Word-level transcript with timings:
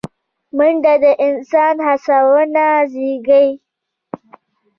منډه 0.57 0.93
د 1.03 1.05
انسان 1.27 1.75
هڅونه 1.87 2.65
زیږوي 2.93 3.49